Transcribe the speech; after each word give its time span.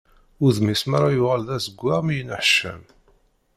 Udem-is 0.45 0.83
merra 0.91 1.09
yuɣal 1.15 1.41
d 1.47 1.49
azewwaɣ 1.55 1.99
mi 2.03 2.13
yenneḥcam. 2.17 2.81